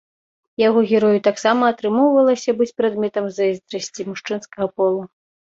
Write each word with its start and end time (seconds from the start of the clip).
Яго 0.67 0.79
герою 0.91 1.19
таксама 1.27 1.63
атрымоўвалася 1.73 2.57
быць 2.63 2.71
прадметам 2.81 3.29
зайздрасці 3.37 4.07
мужчынскага 4.15 4.65
полу. 4.81 5.01